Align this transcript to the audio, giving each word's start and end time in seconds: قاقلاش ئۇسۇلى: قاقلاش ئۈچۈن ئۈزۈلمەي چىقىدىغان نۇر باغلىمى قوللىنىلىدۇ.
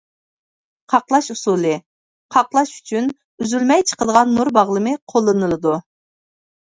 قاقلاش 0.93 1.27
ئۇسۇلى: 1.33 1.73
قاقلاش 2.37 2.73
ئۈچۈن 2.77 3.11
ئۈزۈلمەي 3.43 3.85
چىقىدىغان 3.91 4.33
نۇر 4.39 4.51
باغلىمى 4.59 4.97
قوللىنىلىدۇ. 5.15 5.77